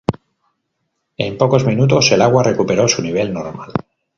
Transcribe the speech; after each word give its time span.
En 1.15 1.37
pocos 1.37 1.63
minutos 1.67 2.11
el 2.11 2.23
agua 2.23 2.41
recuperó 2.43 2.87
su 2.87 3.03
nivel 3.03 3.31
normal. 3.31 3.71